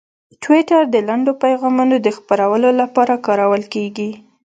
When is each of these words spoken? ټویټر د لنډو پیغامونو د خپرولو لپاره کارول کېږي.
ټویټر 0.43 0.81
د 0.89 0.95
لنډو 1.09 1.31
پیغامونو 1.43 1.95
د 2.05 2.07
خپرولو 2.17 2.69
لپاره 2.81 3.13
کارول 3.25 3.63
کېږي. 3.73 4.09